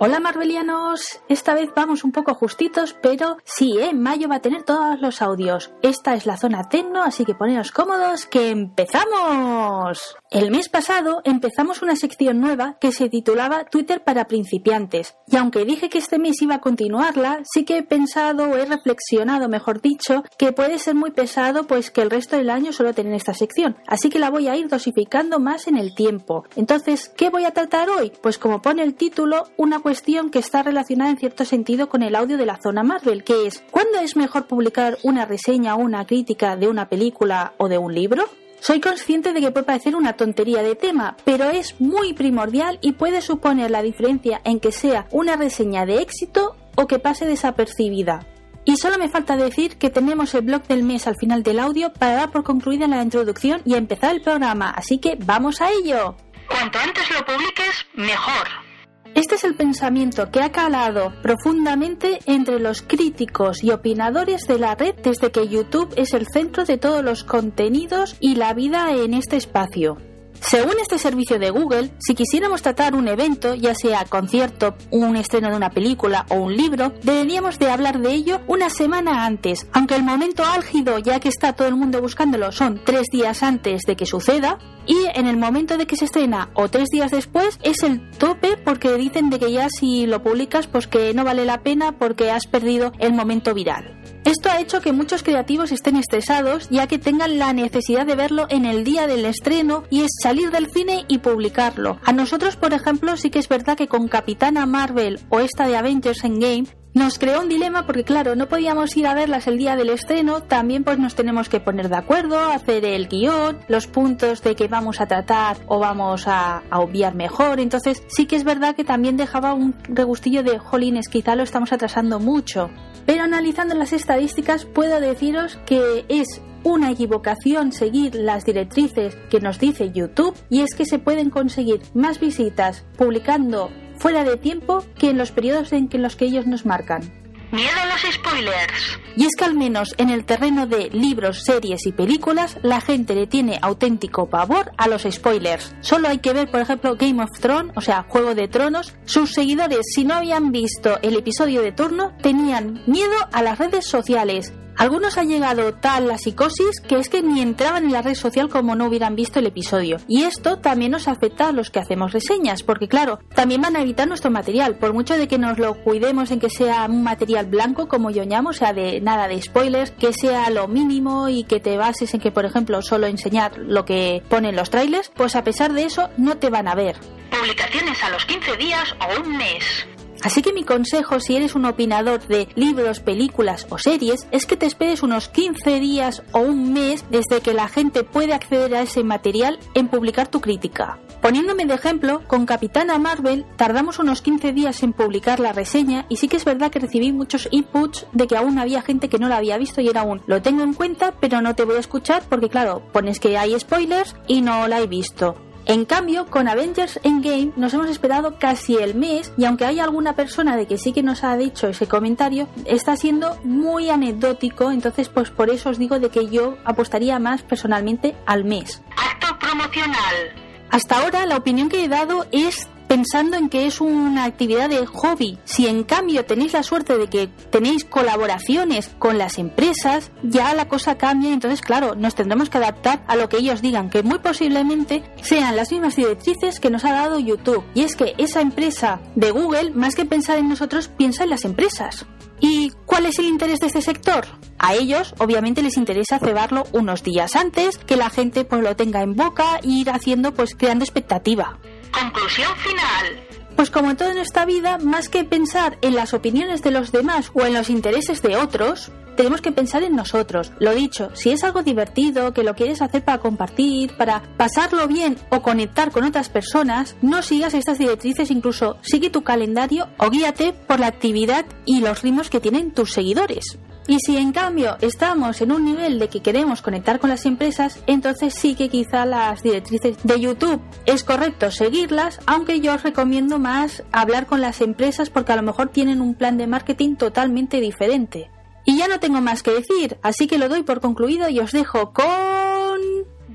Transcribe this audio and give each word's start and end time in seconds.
Hola 0.00 0.20
Marvelianos, 0.20 1.20
esta 1.28 1.54
vez 1.54 1.70
vamos 1.74 2.04
un 2.04 2.12
poco 2.12 2.32
justitos, 2.32 2.94
pero 3.02 3.38
sí, 3.42 3.78
¿eh? 3.80 3.92
mayo 3.92 4.28
va 4.28 4.36
a 4.36 4.40
tener 4.40 4.62
todos 4.62 5.00
los 5.00 5.20
audios. 5.22 5.72
Esta 5.82 6.14
es 6.14 6.24
la 6.24 6.36
zona 6.36 6.68
tecno, 6.68 7.02
así 7.02 7.24
que 7.24 7.34
poneos 7.34 7.72
cómodos 7.72 8.26
que 8.26 8.50
empezamos. 8.50 10.16
El 10.30 10.52
mes 10.52 10.68
pasado 10.68 11.20
empezamos 11.24 11.82
una 11.82 11.96
sección 11.96 12.40
nueva 12.40 12.76
que 12.80 12.92
se 12.92 13.08
titulaba 13.08 13.64
Twitter 13.64 14.04
para 14.04 14.28
principiantes, 14.28 15.16
y 15.26 15.36
aunque 15.36 15.64
dije 15.64 15.88
que 15.88 15.98
este 15.98 16.20
mes 16.20 16.40
iba 16.42 16.56
a 16.56 16.60
continuarla, 16.60 17.40
sí 17.42 17.64
que 17.64 17.78
he 17.78 17.82
pensado 17.82 18.44
o 18.44 18.56
he 18.56 18.66
reflexionado, 18.66 19.48
mejor 19.48 19.80
dicho, 19.80 20.22
que 20.38 20.52
puede 20.52 20.78
ser 20.78 20.94
muy 20.94 21.10
pesado 21.10 21.66
pues 21.66 21.90
que 21.90 22.02
el 22.02 22.10
resto 22.10 22.36
del 22.36 22.50
año 22.50 22.72
solo 22.72 22.94
tener 22.94 23.14
esta 23.14 23.34
sección, 23.34 23.76
así 23.88 24.10
que 24.10 24.20
la 24.20 24.30
voy 24.30 24.46
a 24.46 24.54
ir 24.54 24.68
dosificando 24.68 25.40
más 25.40 25.66
en 25.66 25.76
el 25.76 25.96
tiempo. 25.96 26.44
Entonces, 26.54 27.08
¿qué 27.16 27.30
voy 27.30 27.46
a 27.46 27.50
tratar 27.50 27.90
hoy? 27.90 28.12
Pues 28.22 28.38
como 28.38 28.62
pone 28.62 28.84
el 28.84 28.94
título, 28.94 29.48
una 29.56 29.80
cuestión 29.88 30.28
que 30.28 30.38
está 30.38 30.62
relacionada 30.62 31.10
en 31.10 31.16
cierto 31.16 31.46
sentido 31.46 31.88
con 31.88 32.02
el 32.02 32.14
audio 32.14 32.36
de 32.36 32.44
la 32.44 32.60
zona 32.62 32.82
Marvel, 32.82 33.24
que 33.24 33.46
es 33.46 33.64
¿cuándo 33.70 33.98
es 34.00 34.16
mejor 34.16 34.46
publicar 34.46 34.98
una 35.02 35.24
reseña 35.24 35.76
o 35.76 35.78
una 35.78 36.04
crítica 36.06 36.56
de 36.56 36.68
una 36.68 36.90
película 36.90 37.54
o 37.56 37.70
de 37.70 37.78
un 37.78 37.94
libro? 37.94 38.28
Soy 38.60 38.80
consciente 38.80 39.32
de 39.32 39.40
que 39.40 39.50
puede 39.50 39.64
parecer 39.64 39.96
una 39.96 40.12
tontería 40.12 40.62
de 40.62 40.74
tema, 40.74 41.16
pero 41.24 41.48
es 41.48 41.80
muy 41.80 42.12
primordial 42.12 42.78
y 42.82 42.92
puede 42.92 43.22
suponer 43.22 43.70
la 43.70 43.80
diferencia 43.80 44.42
en 44.44 44.60
que 44.60 44.72
sea 44.72 45.06
una 45.10 45.36
reseña 45.36 45.86
de 45.86 46.02
éxito 46.02 46.54
o 46.76 46.86
que 46.86 46.98
pase 46.98 47.24
desapercibida. 47.24 48.26
Y 48.66 48.76
solo 48.76 48.98
me 48.98 49.08
falta 49.08 49.38
decir 49.38 49.78
que 49.78 49.88
tenemos 49.88 50.34
el 50.34 50.42
blog 50.42 50.64
del 50.64 50.82
mes 50.82 51.06
al 51.06 51.16
final 51.16 51.42
del 51.42 51.60
audio 51.60 51.94
para 51.94 52.12
dar 52.12 52.30
por 52.30 52.44
concluida 52.44 52.86
la 52.88 53.02
introducción 53.02 53.62
y 53.64 53.72
empezar 53.72 54.14
el 54.14 54.20
programa, 54.20 54.68
así 54.68 54.98
que 54.98 55.16
vamos 55.18 55.62
a 55.62 55.70
ello. 55.70 56.14
Cuanto 56.46 56.78
antes 56.78 57.10
lo 57.10 57.24
publiques, 57.24 57.86
mejor. 57.94 58.67
Este 59.14 59.34
es 59.34 59.44
el 59.44 59.54
pensamiento 59.54 60.30
que 60.30 60.40
ha 60.40 60.52
calado 60.52 61.12
profundamente 61.22 62.20
entre 62.26 62.58
los 62.60 62.82
críticos 62.82 63.62
y 63.62 63.70
opinadores 63.70 64.46
de 64.46 64.58
la 64.58 64.74
red 64.74 64.94
desde 65.02 65.30
que 65.30 65.48
YouTube 65.48 65.92
es 65.96 66.12
el 66.12 66.26
centro 66.26 66.64
de 66.64 66.78
todos 66.78 67.04
los 67.04 67.24
contenidos 67.24 68.16
y 68.20 68.36
la 68.36 68.54
vida 68.54 68.92
en 68.92 69.14
este 69.14 69.36
espacio. 69.36 70.07
Según 70.40 70.74
este 70.80 70.98
servicio 70.98 71.38
de 71.38 71.50
Google, 71.50 71.90
si 71.98 72.14
quisiéramos 72.14 72.62
tratar 72.62 72.94
un 72.94 73.08
evento, 73.08 73.54
ya 73.54 73.74
sea 73.74 74.04
concierto, 74.04 74.76
un 74.90 75.16
estreno 75.16 75.50
de 75.50 75.56
una 75.56 75.70
película 75.70 76.24
o 76.30 76.36
un 76.36 76.56
libro, 76.56 76.92
deberíamos 77.02 77.58
de 77.58 77.70
hablar 77.70 78.00
de 78.00 78.12
ello 78.12 78.40
una 78.46 78.70
semana 78.70 79.26
antes, 79.26 79.66
aunque 79.72 79.96
el 79.96 80.04
momento 80.04 80.44
álgido, 80.44 80.98
ya 80.98 81.20
que 81.20 81.28
está 81.28 81.52
todo 81.52 81.68
el 81.68 81.76
mundo 81.76 82.00
buscándolo, 82.00 82.52
son 82.52 82.80
tres 82.84 83.08
días 83.12 83.42
antes 83.42 83.82
de 83.82 83.96
que 83.96 84.06
suceda, 84.06 84.58
y 84.86 84.96
en 85.14 85.26
el 85.26 85.36
momento 85.36 85.76
de 85.76 85.86
que 85.86 85.96
se 85.96 86.06
estrena 86.06 86.50
o 86.54 86.68
tres 86.68 86.88
días 86.88 87.10
después 87.10 87.58
es 87.62 87.82
el 87.82 88.10
tope 88.12 88.56
porque 88.56 88.94
dicen 88.94 89.28
de 89.28 89.38
que 89.38 89.52
ya 89.52 89.68
si 89.68 90.06
lo 90.06 90.22
publicas 90.22 90.66
pues 90.66 90.86
que 90.86 91.12
no 91.12 91.24
vale 91.24 91.44
la 91.44 91.62
pena 91.62 91.98
porque 91.98 92.30
has 92.30 92.46
perdido 92.46 92.92
el 92.98 93.12
momento 93.12 93.52
viral. 93.52 93.97
Esto 94.28 94.50
ha 94.50 94.60
hecho 94.60 94.82
que 94.82 94.92
muchos 94.92 95.22
creativos 95.22 95.72
estén 95.72 95.96
estresados 95.96 96.68
ya 96.68 96.86
que 96.86 96.98
tengan 96.98 97.38
la 97.38 97.54
necesidad 97.54 98.04
de 98.04 98.14
verlo 98.14 98.46
en 98.50 98.66
el 98.66 98.84
día 98.84 99.06
del 99.06 99.24
estreno 99.24 99.84
y 99.88 100.02
es 100.02 100.10
salir 100.22 100.50
del 100.50 100.70
cine 100.70 101.06
y 101.08 101.16
publicarlo. 101.16 101.98
A 102.04 102.12
nosotros, 102.12 102.56
por 102.56 102.74
ejemplo, 102.74 103.16
sí 103.16 103.30
que 103.30 103.38
es 103.38 103.48
verdad 103.48 103.78
que 103.78 103.88
con 103.88 104.06
Capitana 104.06 104.66
Marvel 104.66 105.18
o 105.30 105.40
esta 105.40 105.66
de 105.66 105.78
Avengers 105.78 106.24
Endgame 106.24 106.66
nos 106.94 107.18
creó 107.18 107.40
un 107.40 107.48
dilema 107.48 107.86
porque 107.86 108.04
claro, 108.04 108.34
no 108.34 108.48
podíamos 108.48 108.96
ir 108.96 109.06
a 109.06 109.14
verlas 109.14 109.46
el 109.46 109.58
día 109.58 109.76
del 109.76 109.90
estreno, 109.90 110.42
también 110.42 110.84
pues 110.84 110.98
nos 110.98 111.14
tenemos 111.14 111.48
que 111.48 111.60
poner 111.60 111.88
de 111.88 111.96
acuerdo, 111.96 112.38
hacer 112.38 112.84
el 112.84 113.08
guion, 113.08 113.58
los 113.68 113.86
puntos 113.86 114.42
de 114.42 114.54
que 114.56 114.68
vamos 114.68 115.00
a 115.00 115.06
tratar 115.06 115.58
o 115.66 115.78
vamos 115.78 116.24
a, 116.26 116.62
obviar 116.72 117.14
mejor, 117.14 117.60
entonces 117.60 118.02
sí 118.08 118.26
que 118.26 118.36
es 118.36 118.44
verdad 118.44 118.74
que 118.74 118.84
también 118.84 119.16
dejaba 119.16 119.54
un 119.54 119.74
regustillo 119.84 120.42
de 120.42 120.58
jolines, 120.58 121.08
quizá 121.08 121.34
lo 121.34 121.42
estamos 121.42 121.72
atrasando 121.72 122.20
mucho. 122.20 122.70
Pero 123.06 123.22
analizando 123.22 123.74
las 123.74 123.92
estadísticas 123.92 124.64
puedo 124.64 125.00
deciros 125.00 125.58
que 125.66 126.04
es 126.08 126.42
una 126.62 126.90
equivocación 126.90 127.72
seguir 127.72 128.14
las 128.14 128.44
directrices 128.44 129.16
que 129.30 129.40
nos 129.40 129.58
dice 129.58 129.90
YouTube 129.92 130.36
y 130.50 130.60
es 130.60 130.74
que 130.74 130.84
se 130.84 130.98
pueden 130.98 131.30
conseguir 131.30 131.80
más 131.94 132.20
visitas 132.20 132.84
publicando 132.96 133.70
fuera 133.98 134.24
de 134.24 134.36
tiempo 134.36 134.84
que 134.98 135.10
en 135.10 135.18
los 135.18 135.30
periodos 135.30 135.72
en 135.72 135.88
que 135.88 135.98
los 135.98 136.16
que 136.16 136.26
ellos 136.26 136.46
nos 136.46 136.64
marcan. 136.66 137.02
Miedo 137.50 137.78
a 137.80 137.86
los 137.86 138.14
spoilers. 138.14 138.98
Y 139.18 139.24
es 139.24 139.34
que 139.36 139.44
al 139.44 139.54
menos 139.54 139.96
en 139.98 140.10
el 140.10 140.24
terreno 140.24 140.68
de 140.68 140.90
libros, 140.90 141.42
series 141.42 141.86
y 141.86 141.90
películas, 141.90 142.56
la 142.62 142.80
gente 142.80 143.16
le 143.16 143.26
tiene 143.26 143.58
auténtico 143.60 144.30
pavor 144.30 144.70
a 144.76 144.86
los 144.86 145.02
spoilers. 145.10 145.74
Solo 145.80 146.06
hay 146.06 146.18
que 146.18 146.32
ver, 146.32 146.48
por 146.48 146.60
ejemplo, 146.60 146.94
Game 146.94 147.20
of 147.20 147.36
Thrones, 147.40 147.72
o 147.74 147.80
sea, 147.80 148.06
Juego 148.08 148.36
de 148.36 148.46
Tronos. 148.46 148.94
Sus 149.06 149.32
seguidores, 149.32 149.80
si 149.92 150.04
no 150.04 150.14
habían 150.14 150.52
visto 150.52 151.00
el 151.02 151.16
episodio 151.16 151.62
de 151.62 151.72
turno, 151.72 152.12
tenían 152.22 152.80
miedo 152.86 153.16
a 153.32 153.42
las 153.42 153.58
redes 153.58 153.86
sociales 153.86 154.52
algunos 154.78 155.18
ha 155.18 155.24
llegado 155.24 155.74
tal 155.74 156.06
la 156.06 156.18
psicosis 156.18 156.80
que 156.80 157.00
es 157.00 157.08
que 157.08 157.20
ni 157.20 157.40
entraban 157.40 157.86
en 157.86 157.92
la 157.92 158.00
red 158.00 158.14
social 158.14 158.48
como 158.48 158.76
no 158.76 158.86
hubieran 158.86 159.16
visto 159.16 159.40
el 159.40 159.46
episodio. 159.46 159.96
Y 160.06 160.22
esto 160.22 160.58
también 160.58 160.92
nos 160.92 161.08
afecta 161.08 161.48
a 161.48 161.52
los 161.52 161.70
que 161.70 161.80
hacemos 161.80 162.12
reseñas, 162.12 162.62
porque 162.62 162.86
claro, 162.86 163.18
también 163.34 163.60
van 163.60 163.74
a 163.74 163.82
evitar 163.82 164.06
nuestro 164.06 164.30
material, 164.30 164.76
por 164.76 164.92
mucho 164.92 165.18
de 165.18 165.26
que 165.26 165.36
nos 165.36 165.58
lo 165.58 165.82
cuidemos 165.82 166.30
en 166.30 166.38
que 166.38 166.48
sea 166.48 166.86
un 166.88 167.02
material 167.02 167.46
blanco, 167.46 167.88
como 167.88 168.10
yo 168.10 168.22
llamo, 168.24 168.50
o 168.50 168.52
sea, 168.52 168.72
de 168.72 169.00
nada 169.08 169.26
de 169.26 169.40
spoilers, 169.40 169.90
que 169.92 170.12
sea 170.12 170.50
lo 170.50 170.68
mínimo 170.68 171.30
y 171.30 171.44
que 171.44 171.60
te 171.60 171.78
bases 171.78 172.12
en 172.12 172.20
que, 172.20 172.30
por 172.30 172.44
ejemplo, 172.44 172.82
solo 172.82 173.06
enseñar 173.06 173.56
lo 173.56 173.86
que 173.86 174.22
ponen 174.28 174.54
los 174.54 174.68
trailers, 174.68 175.10
pues 175.16 175.34
a 175.34 175.44
pesar 175.44 175.72
de 175.72 175.84
eso 175.84 176.10
no 176.18 176.36
te 176.36 176.50
van 176.50 176.68
a 176.68 176.74
ver. 176.74 176.96
Publicaciones 177.30 178.04
a 178.04 178.10
los 178.10 178.26
15 178.26 178.58
días 178.58 178.94
o 179.00 179.22
un 179.22 179.34
mes. 179.34 179.86
Así 180.22 180.42
que 180.42 180.52
mi 180.52 180.62
consejo 180.62 181.20
si 181.20 181.36
eres 181.36 181.54
un 181.54 181.64
opinador 181.64 182.26
de 182.26 182.48
libros, 182.54 183.00
películas 183.00 183.66
o 183.70 183.78
series 183.78 184.26
es 184.30 184.44
que 184.44 184.58
te 184.58 184.66
esperes 184.66 185.02
unos 185.02 185.30
15 185.30 185.80
días 185.80 186.22
o 186.32 186.40
un 186.40 186.74
mes 186.74 187.06
desde 187.08 187.40
que 187.40 187.54
la 187.54 187.68
gente 187.68 188.04
puede 188.04 188.34
acceder 188.34 188.74
a 188.74 188.82
ese 188.82 189.04
material 189.04 189.58
en 189.74 189.88
publicar 189.88 190.28
tu 190.28 190.42
crítica. 190.42 190.98
Poniéndome 191.28 191.66
de 191.66 191.74
ejemplo, 191.74 192.22
con 192.26 192.46
Capitana 192.46 192.96
Marvel 192.96 193.44
tardamos 193.56 193.98
unos 193.98 194.22
15 194.22 194.54
días 194.54 194.82
en 194.82 194.94
publicar 194.94 195.40
la 195.40 195.52
reseña 195.52 196.06
y 196.08 196.16
sí 196.16 196.26
que 196.26 196.38
es 196.38 196.44
verdad 196.46 196.70
que 196.70 196.78
recibí 196.78 197.12
muchos 197.12 197.48
inputs 197.50 198.06
de 198.12 198.26
que 198.26 198.38
aún 198.38 198.58
había 198.58 198.80
gente 198.80 199.10
que 199.10 199.18
no 199.18 199.28
la 199.28 199.36
había 199.36 199.58
visto 199.58 199.82
y 199.82 199.88
era 199.88 200.04
un 200.04 200.22
lo 200.26 200.40
tengo 200.40 200.62
en 200.62 200.72
cuenta 200.72 201.12
pero 201.20 201.42
no 201.42 201.54
te 201.54 201.64
voy 201.64 201.76
a 201.76 201.80
escuchar 201.80 202.22
porque 202.30 202.48
claro, 202.48 202.80
pones 202.94 203.20
que 203.20 203.36
hay 203.36 203.60
spoilers 203.60 204.16
y 204.26 204.40
no 204.40 204.68
la 204.68 204.80
he 204.80 204.86
visto. 204.86 205.36
En 205.66 205.84
cambio, 205.84 206.24
con 206.24 206.48
Avengers 206.48 206.98
Endgame 207.02 207.52
nos 207.56 207.74
hemos 207.74 207.90
esperado 207.90 208.38
casi 208.38 208.76
el 208.76 208.94
mes 208.94 209.30
y 209.36 209.44
aunque 209.44 209.66
hay 209.66 209.80
alguna 209.80 210.14
persona 210.14 210.56
de 210.56 210.66
que 210.66 210.78
sí 210.78 210.94
que 210.94 211.02
nos 211.02 211.24
ha 211.24 211.36
dicho 211.36 211.68
ese 211.68 211.86
comentario, 211.86 212.48
está 212.64 212.96
siendo 212.96 213.38
muy 213.44 213.90
anecdótico, 213.90 214.70
entonces 214.70 215.10
pues 215.10 215.28
por 215.28 215.50
eso 215.50 215.68
os 215.68 215.78
digo 215.78 216.00
de 216.00 216.08
que 216.08 216.30
yo 216.30 216.56
apostaría 216.64 217.18
más 217.18 217.42
personalmente 217.42 218.16
al 218.24 218.44
mes. 218.44 218.82
Acto 218.96 219.38
promocional. 219.38 220.47
Hasta 220.70 221.00
ahora 221.00 221.26
la 221.26 221.36
opinión 221.36 221.68
que 221.68 221.84
he 221.84 221.88
dado 221.88 222.26
es 222.30 222.68
pensando 222.88 223.36
en 223.36 223.48
que 223.48 223.66
es 223.66 223.80
una 223.80 224.24
actividad 224.24 224.68
de 224.68 224.84
hobby. 224.86 225.38
Si 225.44 225.66
en 225.68 225.84
cambio 225.84 226.24
tenéis 226.24 226.54
la 226.54 226.62
suerte 226.62 226.96
de 226.96 227.06
que 227.08 227.28
tenéis 227.50 227.84
colaboraciones 227.84 228.90
con 228.98 229.18
las 229.18 229.38
empresas, 229.38 230.10
ya 230.22 230.54
la 230.54 230.68
cosa 230.68 230.96
cambia. 230.96 231.32
Entonces, 231.32 231.60
claro, 231.60 231.94
nos 231.94 232.14
tendremos 232.14 232.50
que 232.50 232.58
adaptar 232.58 233.04
a 233.06 233.16
lo 233.16 233.28
que 233.28 233.36
ellos 233.36 233.62
digan, 233.62 233.90
que 233.90 234.02
muy 234.02 234.18
posiblemente 234.18 235.04
sean 235.22 235.54
las 235.54 235.70
mismas 235.70 235.96
directrices 235.96 236.58
que 236.58 236.70
nos 236.70 236.84
ha 236.84 236.92
dado 236.92 237.18
YouTube. 237.18 237.64
Y 237.74 237.82
es 237.82 237.94
que 237.94 238.14
esa 238.18 238.40
empresa 238.40 239.00
de 239.14 239.30
Google, 239.30 239.70
más 239.70 239.94
que 239.94 240.06
pensar 240.06 240.38
en 240.38 240.48
nosotros, 240.48 240.88
piensa 240.88 241.24
en 241.24 241.30
las 241.30 241.44
empresas. 241.44 242.06
¿Y 242.40 242.70
cuál 242.86 243.06
es 243.06 243.18
el 243.18 243.26
interés 243.26 243.58
de 243.60 243.66
este 243.66 243.82
sector? 243.82 244.26
A 244.58 244.74
ellos, 244.74 245.14
obviamente, 245.18 245.62
les 245.62 245.76
interesa 245.76 246.18
cebarlo 246.18 246.64
unos 246.72 247.02
días 247.02 247.36
antes, 247.36 247.78
que 247.78 247.96
la 247.96 248.10
gente 248.10 248.44
pues 248.44 248.62
lo 248.62 248.76
tenga 248.76 249.02
en 249.02 249.14
boca 249.14 249.58
e 249.62 249.68
ir 249.68 249.90
haciendo, 249.90 250.32
pues 250.32 250.54
creando 250.54 250.84
expectativa. 250.84 251.58
Conclusión 251.92 252.54
final. 252.56 253.20
Pues 253.56 253.70
como 253.70 253.90
en 253.90 253.96
toda 253.96 254.14
nuestra 254.14 254.44
vida, 254.44 254.78
más 254.78 255.08
que 255.08 255.24
pensar 255.24 255.78
en 255.82 255.96
las 255.96 256.14
opiniones 256.14 256.62
de 256.62 256.70
los 256.70 256.92
demás 256.92 257.32
o 257.34 257.44
en 257.44 257.54
los 257.54 257.70
intereses 257.70 258.22
de 258.22 258.36
otros, 258.36 258.92
tenemos 259.16 259.40
que 259.40 259.50
pensar 259.50 259.82
en 259.82 259.96
nosotros. 259.96 260.52
Lo 260.60 260.72
dicho, 260.72 261.10
si 261.14 261.30
es 261.30 261.42
algo 261.42 261.64
divertido, 261.64 262.32
que 262.32 262.44
lo 262.44 262.54
quieres 262.54 262.80
hacer 262.82 263.04
para 263.04 263.18
compartir, 263.18 263.96
para 263.96 264.22
pasarlo 264.36 264.86
bien 264.86 265.18
o 265.30 265.42
conectar 265.42 265.90
con 265.90 266.04
otras 266.04 266.28
personas, 266.28 266.94
no 267.02 267.20
sigas 267.22 267.52
estas 267.52 267.78
directrices, 267.78 268.30
incluso 268.30 268.78
sigue 268.82 269.10
tu 269.10 269.24
calendario 269.24 269.88
o 269.98 270.08
guíate 270.08 270.52
por 270.52 270.78
la 270.78 270.86
actividad 270.86 271.46
y 271.66 271.80
los 271.80 272.02
ritmos 272.02 272.30
que 272.30 272.38
tienen 272.38 272.70
tus 272.70 272.92
seguidores. 272.92 273.58
Y 273.88 274.00
si 274.00 274.18
en 274.18 274.32
cambio 274.32 274.76
estamos 274.82 275.40
en 275.40 275.50
un 275.50 275.64
nivel 275.64 275.98
de 275.98 276.10
que 276.10 276.20
queremos 276.20 276.60
conectar 276.60 277.00
con 277.00 277.08
las 277.08 277.24
empresas, 277.24 277.82
entonces 277.86 278.34
sí 278.34 278.54
que 278.54 278.68
quizá 278.68 279.06
las 279.06 279.42
directrices 279.42 279.96
de 280.04 280.20
YouTube 280.20 280.60
es 280.84 281.04
correcto 281.04 281.50
seguirlas, 281.50 282.20
aunque 282.26 282.60
yo 282.60 282.74
os 282.74 282.82
recomiendo 282.82 283.38
más 283.38 283.82
hablar 283.90 284.26
con 284.26 284.42
las 284.42 284.60
empresas 284.60 285.08
porque 285.08 285.32
a 285.32 285.36
lo 285.36 285.42
mejor 285.42 285.70
tienen 285.70 286.02
un 286.02 286.14
plan 286.14 286.36
de 286.36 286.46
marketing 286.46 286.96
totalmente 286.96 287.62
diferente. 287.62 288.30
Y 288.66 288.76
ya 288.76 288.88
no 288.88 289.00
tengo 289.00 289.22
más 289.22 289.42
que 289.42 289.52
decir, 289.52 289.96
así 290.02 290.26
que 290.26 290.36
lo 290.36 290.50
doy 290.50 290.64
por 290.64 290.82
concluido 290.82 291.30
y 291.30 291.40
os 291.40 291.52
dejo 291.52 291.94
con... 291.94 292.78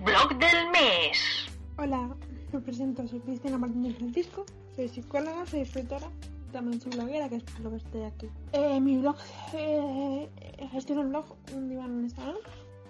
Blog 0.05 0.37
del 0.37 0.69
mes. 0.71 1.49
Hola, 1.79 2.15
me 2.51 2.59
presento, 2.59 3.07
soy 3.07 3.21
Cristina 3.21 3.57
Martínez 3.57 3.97
Francisco, 3.97 4.45
soy 4.75 4.87
psicóloga, 4.87 5.47
soy 5.47 5.61
escritora 5.61 6.11
también 6.53 6.79
soy 6.79 6.91
bloguera, 6.93 7.27
que 7.27 7.37
es 7.37 7.59
lo 7.59 7.71
que 7.71 7.77
estoy 7.77 8.03
aquí. 8.03 8.29
Eh, 8.53 8.79
mi 8.79 8.97
blog, 8.97 9.17
eh, 9.53 10.29
gestiono 10.71 11.01
un 11.01 11.09
blog, 11.09 11.25
un 11.53 11.67
diván 11.67 11.97
en 11.97 12.03
Instagram, 12.03 12.37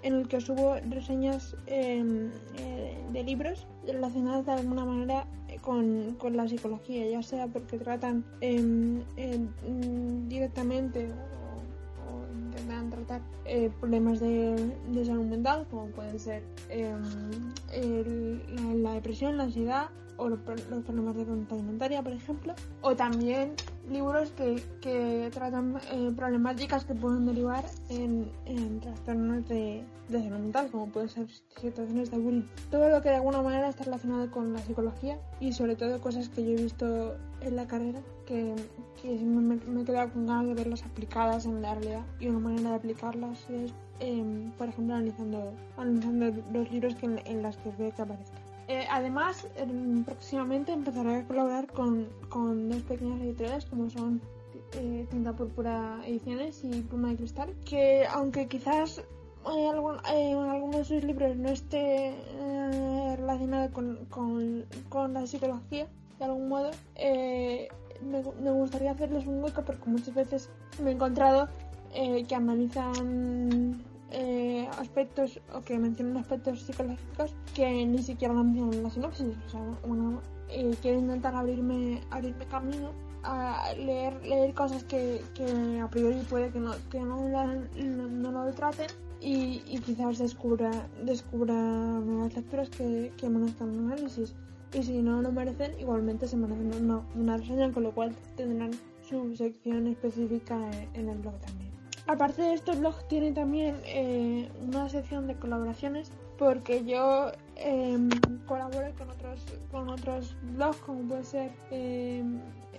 en 0.03 0.13
el 0.13 0.27
que 0.27 0.39
subo 0.41 0.75
reseñas 0.89 1.55
em, 1.65 2.29
eh, 2.57 2.97
de 3.11 3.23
libros 3.23 3.65
relacionadas 3.87 4.45
de 4.45 4.51
alguna 4.51 4.85
manera 4.85 5.25
con, 5.61 6.15
con, 6.19 6.35
la 6.35 6.47
psicología, 6.47 7.07
ya 7.07 7.23
sea 7.23 7.47
porque 7.47 7.79
tratan 7.79 8.25
em, 8.41 8.99
mm, 9.17 10.27
directamente 10.27 11.09
eh, 13.45 13.71
problemas 13.79 14.19
de, 14.19 14.75
salud 15.05 15.25
mental, 15.25 15.67
como 15.69 15.87
pueden 15.87 16.19
ser 16.19 16.43
la, 16.69 16.99
la, 18.75 18.93
depresión, 18.93 19.37
la 19.37 19.43
ansiedad 19.43 19.89
o 20.17 20.29
los, 20.29 20.39
los 20.69 20.83
problemas 20.83 21.15
de 21.15 21.25
conducta 21.25 21.55
alimentaria, 21.55 22.01
por 22.01 22.13
ejemplo, 22.13 22.53
o 22.81 22.95
también 22.95 23.53
libros 23.89 24.31
que, 24.31 24.61
que 24.81 25.29
tratan 25.33 25.77
eh, 25.91 26.11
problemáticas 26.15 26.85
que 26.85 26.93
pueden 26.93 27.25
derivar 27.25 27.65
en, 27.89 28.31
trastornos 28.79 29.47
de, 29.47 29.83
de, 30.09 30.29
mental, 30.29 30.69
como 30.71 30.87
pueden 30.87 31.09
ser 31.09 31.27
situaciones 31.59 32.11
de 32.11 32.17
bullying. 32.17 32.47
Todo 32.71 32.89
lo 32.89 33.01
que 33.01 33.09
de 33.09 33.15
alguna 33.15 33.41
manera 33.41 33.69
está 33.69 33.83
relacionado 33.83 34.29
con 34.31 34.53
la 34.53 34.59
psicología 34.59 35.17
y 35.39 35.53
sobre 35.53 35.75
todo 35.75 35.99
cosas 36.01 36.29
que 36.29 36.43
yo 36.43 36.51
he 36.51 36.63
visto 36.63 37.15
en 37.41 37.55
la 37.55 37.67
carrera 37.67 38.01
que, 38.25 38.55
que 39.01 39.09
me, 39.19 39.55
me, 39.55 39.81
he 39.81 39.85
quedado 39.85 40.11
con 40.11 40.25
ganas 40.25 40.47
de 40.47 40.53
verlas 40.53 40.83
aplicadas 40.83 41.45
en 41.45 41.61
la 41.61 41.75
realidad 41.75 42.05
y 42.19 42.27
una 42.27 42.39
manera 42.39 42.69
de 42.69 42.75
aplicarlas 42.75 43.49
es, 43.49 43.73
eh, 43.99 44.51
por 44.57 44.69
ejemplo, 44.69 44.95
analizando, 44.95 45.53
analizando 45.77 46.43
los 46.53 46.71
libros 46.71 46.95
que 46.95 47.05
en, 47.05 47.19
en 47.25 47.41
las 47.41 47.57
que 47.57 47.69
veo 47.77 47.93
que 47.93 48.01
aparezcan. 48.01 48.42
Eh, 48.67 48.85
además, 48.89 49.47
eh, 49.55 49.67
próximamente 50.05 50.71
empezaré 50.71 51.17
a 51.17 51.27
colaborar 51.27 51.67
con, 51.67 52.07
con 52.29 52.69
dos 52.69 52.81
pequeñas 52.83 53.21
editoriales 53.21 53.65
como 53.65 53.89
son 53.89 54.21
eh, 54.73 55.05
Tinta 55.09 55.33
Púrpura 55.33 56.01
Ediciones 56.05 56.63
y 56.63 56.81
Pluma 56.81 57.09
de 57.09 57.17
Cristal, 57.17 57.53
que 57.65 58.05
aunque 58.07 58.47
quizás 58.47 59.03
en, 59.45 59.67
algún, 59.67 59.97
en 60.09 60.37
algunos 60.37 60.77
de 60.77 60.85
sus 60.85 61.03
libros 61.03 61.35
no 61.35 61.49
esté 61.49 62.13
relacionado 63.17 63.71
con, 63.73 64.05
con, 64.05 64.65
con, 64.87 65.13
la 65.13 65.27
psicología, 65.27 65.87
de 66.17 66.25
algún 66.25 66.47
modo, 66.47 66.71
me, 66.95 68.23
me, 68.41 68.51
gustaría 68.51 68.91
hacerles 68.91 69.27
un 69.27 69.43
hueco 69.43 69.63
porque 69.63 69.89
muchas 69.89 70.15
veces 70.15 70.49
me 70.81 70.91
he 70.91 70.93
encontrado 70.93 71.49
que 71.93 72.35
analizan 72.35 73.83
eh, 74.13 74.67
aspectos 74.77 75.41
o 75.53 75.61
que 75.61 75.77
mencionan 75.77 76.17
aspectos 76.17 76.61
psicológicos 76.61 77.33
que 77.55 77.85
ni 77.85 78.01
siquiera 78.03 78.33
mencionan 78.33 78.73
en 78.75 78.83
la 78.83 78.89
sinopsis. 78.89 79.35
O 79.47 79.49
sea, 79.49 79.61
uno 79.83 80.21
eh, 80.49 80.75
intentar 80.83 81.35
abrirme, 81.35 82.01
abrirme 82.11 82.45
camino 82.45 82.91
a 83.23 83.73
leer, 83.77 84.13
leer 84.25 84.53
cosas 84.53 84.83
que, 84.83 85.21
que 85.33 85.79
a 85.79 85.89
priori 85.89 86.19
puede 86.29 86.51
que 86.51 86.59
no, 86.59 86.73
que 86.91 86.99
no, 86.99 87.27
no, 87.27 88.31
lo 88.31 88.51
traten 88.53 88.87
y, 89.19 89.63
y, 89.65 89.79
quizás 89.79 90.19
descubra, 90.19 90.71
descubra 91.03 91.55
nuevas 91.55 92.35
lecturas 92.35 92.69
que, 92.69 93.11
que 93.17 93.29
merezcan 93.29 93.69
un 93.69 93.91
análisis. 93.91 94.35
Y 94.73 94.83
si 94.83 95.01
no 95.01 95.21
lo 95.21 95.31
merecen, 95.31 95.79
igualmente 95.79 96.27
se 96.27 96.35
merecen 96.35 96.73
una, 96.83 97.01
una 97.15 97.37
reseña, 97.37 97.71
con 97.71 97.83
lo 97.83 97.91
cual 97.93 98.15
tendrán 98.35 98.71
su 99.07 99.35
sección 99.35 99.87
específica 99.87 100.57
en 100.93 101.09
el 101.09 101.17
blog 101.19 101.39
también. 101.39 101.62
Aparte 102.05 102.41
de 102.41 102.53
esto, 102.53 102.73
el 102.73 102.79
blog 102.79 103.07
tiene 103.07 103.31
también 103.31 103.77
eh, 103.85 104.49
una 104.61 104.89
sección 104.89 105.25
de 105.27 105.35
colaboraciones 105.35 106.11
porque 106.37 106.83
yo 106.83 107.31
eh, 107.55 107.97
colaboro 108.45 108.91
con 108.97 109.09
otros, 109.09 109.45
con 109.71 109.89
otros 109.89 110.35
blogs 110.55 110.77
como 110.77 111.01
puede 111.03 111.23
ser 111.23 111.51
eh, 111.71 112.23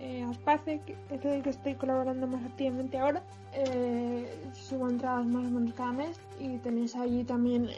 eh, 0.01 0.25
Aspace, 0.29 0.81
que 0.85 0.97
es 1.11 1.25
el 1.25 1.43
que 1.43 1.51
estoy 1.51 1.75
colaborando 1.75 2.27
más 2.27 2.45
activamente 2.45 2.99
ahora. 2.99 3.23
Eh, 3.53 4.27
subo 4.53 4.89
entradas 4.89 5.27
más 5.27 5.47
o 5.47 5.51
menos 5.51 5.73
cada 5.75 5.93
mes 5.93 6.19
y 6.41 6.59
tenéis 6.59 6.97
allí 6.97 7.23
también 7.23 7.69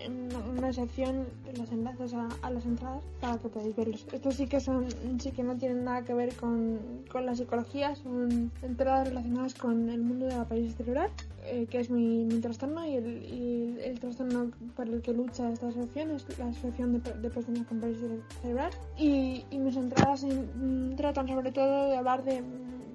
una 0.56 0.72
sección 0.72 1.26
los 1.58 1.70
enlaces 1.70 2.14
a, 2.14 2.50
las 2.50 2.64
entradas 2.64 3.04
para 3.20 3.36
que 3.36 3.48
podáis 3.48 3.76
verlos. 3.76 4.06
Estos 4.10 4.36
sí 4.36 4.46
que 4.46 4.60
son, 4.60 4.86
sí 5.20 5.32
que 5.32 5.42
no 5.42 5.56
tienen 5.56 5.84
nada 5.84 6.02
que 6.02 6.14
ver 6.14 6.34
con, 6.34 6.80
con 7.12 7.26
la 7.26 7.34
psicología, 7.34 7.94
son 7.94 8.50
entradas 8.62 9.08
relacionadas 9.08 9.54
con 9.54 9.90
el 9.90 10.00
mundo 10.00 10.26
de 10.26 10.36
la 10.36 10.44
parálisis 10.44 10.76
cerebral, 10.76 11.10
eh, 11.46 11.66
que 11.70 11.80
es 11.80 11.90
mi, 11.90 12.24
mi 12.24 12.40
trastorno 12.40 12.86
y 12.86 12.94
el, 12.94 13.78
el, 13.82 14.00
trastorno 14.00 14.50
por 14.74 14.88
el 14.88 15.00
que 15.02 15.12
lucha 15.12 15.50
esta 15.50 15.68
asociación 15.68 16.10
es 16.10 16.38
la 16.38 16.46
asociación 16.46 17.02
de, 17.02 17.30
personas 17.30 17.66
con 17.66 17.80
parálisis 17.80 18.10
cerebral. 18.42 18.70
Y, 18.96 19.44
y 19.50 19.58
mis 19.58 19.76
entradas 19.76 20.24
en, 20.24 20.94
tratan 20.96 21.28
sobre 21.28 21.52
todo 21.52 21.90
de 21.90 21.96
hablar 21.96 22.24
de 22.24 22.42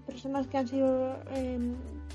personas 0.05 0.47
que 0.47 0.57
han 0.57 0.67
sido 0.67 1.15
eh, 1.31 1.59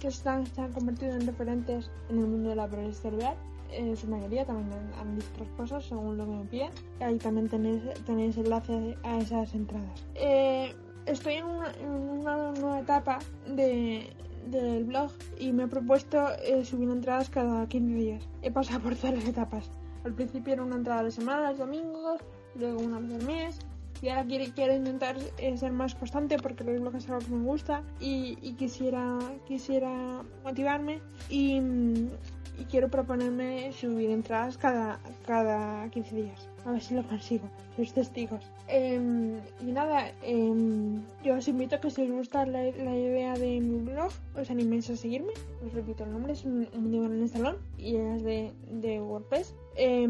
que 0.00 0.08
están, 0.08 0.46
se 0.46 0.60
han 0.60 0.72
convertido 0.72 1.14
en 1.14 1.26
referentes 1.26 1.90
en 2.10 2.18
el 2.18 2.26
mundo 2.26 2.50
de 2.50 2.56
la 2.56 2.68
parálisis 2.68 3.00
cerebral. 3.00 3.36
En 3.72 3.96
su 3.96 4.06
mayoría 4.06 4.44
también 4.44 4.70
han, 4.98 5.16
visto 5.16 5.44
cosas 5.56 5.84
según 5.84 6.16
lo 6.16 6.24
que 6.24 6.32
me 6.32 6.44
piden. 6.44 6.70
Ahí 7.00 7.16
también 7.16 7.48
tenéis, 7.48 7.82
tenéis 8.04 8.36
enlace 8.36 8.96
a 9.02 9.18
esas 9.18 9.54
entradas. 9.54 10.06
Eh, 10.14 10.74
estoy 11.06 11.34
en 11.34 11.46
una, 11.46 12.52
nueva 12.52 12.80
etapa 12.80 13.18
de, 13.46 14.08
del 14.46 14.84
blog 14.84 15.10
y 15.38 15.52
me 15.52 15.64
he 15.64 15.68
propuesto 15.68 16.28
eh, 16.44 16.64
subir 16.64 16.88
entradas 16.88 17.30
cada 17.30 17.66
15 17.68 17.94
días. 17.94 18.28
He 18.42 18.50
pasado 18.50 18.80
por 18.80 18.94
todas 18.96 19.16
las 19.16 19.26
etapas. 19.26 19.70
Al 20.04 20.14
principio 20.14 20.54
era 20.54 20.62
una 20.62 20.76
entrada 20.76 21.02
de 21.02 21.10
semana 21.10 21.50
los 21.50 21.58
domingos 21.58 22.20
luego 22.54 22.80
una 22.80 22.98
vez 23.00 23.12
al 23.12 23.26
mes. 23.26 23.58
Y 24.02 24.10
ahora 24.10 24.26
quiero, 24.26 24.74
intentar 24.74 25.16
eh, 25.38 25.56
ser 25.56 25.72
más 25.72 25.94
constante 25.94 26.36
porque 26.38 26.64
el 26.64 26.80
blog 26.80 26.96
es 26.96 27.08
algo 27.08 27.20
que 27.20 27.30
me 27.30 27.44
gusta 27.44 27.82
y, 27.98 28.36
y 28.42 28.52
quisiera, 28.52 29.18
quisiera 29.46 30.22
motivarme. 30.44 31.00
Y, 31.30 31.60
y, 32.58 32.64
quiero 32.64 32.88
proponerme 32.88 33.72
subir 33.72 34.10
entradas 34.10 34.56
cada, 34.58 34.98
cada 35.26 35.88
15 35.90 36.16
días. 36.16 36.48
A 36.64 36.72
ver 36.72 36.82
si 36.82 36.94
lo 36.94 37.06
consigo, 37.06 37.48
sois 37.76 37.92
testigos. 37.92 38.44
Eh, 38.68 39.00
y 39.60 39.72
nada, 39.72 40.10
eh, 40.22 40.52
yo 41.22 41.34
os 41.34 41.46
invito 41.46 41.76
a 41.76 41.80
que 41.80 41.90
si 41.90 42.02
os 42.02 42.10
gusta 42.10 42.44
la, 42.44 42.62
la, 42.64 42.96
idea 42.96 43.34
de 43.34 43.60
mi 43.60 43.78
blog, 43.78 44.10
os 44.34 44.50
animéis 44.50 44.90
a 44.90 44.96
seguirme. 44.96 45.32
Os 45.64 45.72
repito, 45.72 46.04
el 46.04 46.12
nombre 46.12 46.32
es 46.32 46.44
un, 46.44 46.66
un 46.74 46.94
en 46.94 47.22
el 47.22 47.28
salón 47.28 47.56
y 47.78 47.96
es 47.96 48.22
de, 48.22 48.52
de 48.70 49.00
WordPress. 49.00 49.54
Eh, 49.76 50.08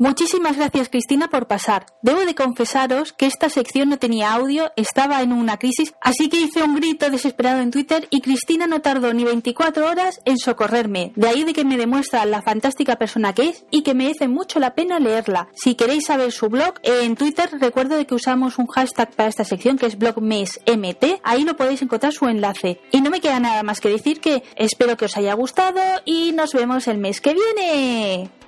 Muchísimas 0.01 0.55
gracias 0.55 0.87
Cristina 0.87 1.29
por 1.29 1.47
pasar. 1.47 1.85
Debo 2.01 2.21
de 2.21 2.33
confesaros 2.33 3.11
que 3.11 3.25
esta 3.25 3.49
sección 3.49 3.89
no 3.89 3.99
tenía 3.99 4.31
audio, 4.31 4.71
estaba 4.77 5.21
en 5.21 5.33
una 5.33 5.57
crisis, 5.57 5.93
así 5.99 6.29
que 6.29 6.39
hice 6.39 6.63
un 6.63 6.75
grito 6.75 7.09
desesperado 7.09 7.59
en 7.59 7.69
Twitter 7.69 8.07
y 8.09 8.21
Cristina 8.21 8.65
no 8.65 8.79
tardó 8.79 9.13
ni 9.13 9.25
24 9.25 9.85
horas 9.85 10.21
en 10.23 10.37
socorrerme. 10.37 11.11
De 11.17 11.27
ahí 11.27 11.43
de 11.43 11.51
que 11.51 11.65
me 11.65 11.75
demuestra 11.75 12.23
la 12.23 12.41
fantástica 12.41 12.95
persona 12.95 13.33
que 13.33 13.49
es 13.49 13.65
y 13.71 13.83
que 13.83 13.93
merece 13.93 14.29
mucho 14.29 14.61
la 14.61 14.73
pena 14.73 14.99
leerla. 14.99 15.49
Si 15.53 15.75
queréis 15.75 16.05
saber 16.05 16.31
su 16.31 16.47
blog, 16.47 16.75
en 16.83 17.17
Twitter 17.17 17.49
recuerdo 17.59 17.97
de 17.97 18.07
que 18.07 18.15
usamos 18.15 18.57
un 18.57 18.67
hashtag 18.67 19.11
para 19.11 19.27
esta 19.27 19.43
sección 19.43 19.77
que 19.77 19.87
es 19.87 19.97
blogmesmt, 19.97 21.19
ahí 21.23 21.43
no 21.43 21.57
podéis 21.57 21.81
encontrar 21.81 22.13
su 22.13 22.25
enlace. 22.29 22.79
Y 22.93 23.01
no 23.01 23.09
me 23.09 23.19
queda 23.19 23.41
nada 23.41 23.63
más 23.63 23.81
que 23.81 23.89
decir 23.89 24.21
que 24.21 24.43
espero 24.55 24.95
que 24.95 25.03
os 25.03 25.17
haya 25.17 25.33
gustado 25.33 25.81
y 26.05 26.31
nos 26.31 26.53
vemos 26.53 26.87
el 26.87 26.99
mes 26.99 27.19
que 27.19 27.33
viene. 27.33 28.38